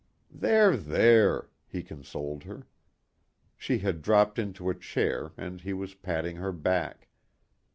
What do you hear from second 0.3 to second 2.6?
"There, there," he consoled